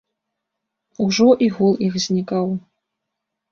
Ужо 1.05 1.27
і 1.49 1.51
гул 1.59 1.71
іх 1.91 2.01
знікаў. 2.07 2.47